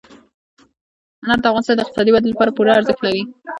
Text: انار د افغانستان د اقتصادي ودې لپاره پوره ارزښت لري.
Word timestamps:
انار 1.21 1.39
د 1.41 1.45
افغانستان 1.49 1.75
د 1.75 1.79
اقتصادي 1.83 2.11
ودې 2.11 2.29
لپاره 2.31 2.55
پوره 2.57 2.71
ارزښت 2.77 3.01
لري. 3.03 3.21